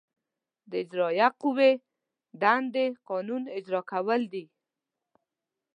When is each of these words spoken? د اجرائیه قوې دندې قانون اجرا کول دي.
د 0.69 0.71
اجرائیه 0.83 1.27
قوې 1.41 1.71
دندې 2.41 2.85
قانون 3.09 3.43
اجرا 3.57 3.81
کول 3.91 4.21
دي. 4.33 4.45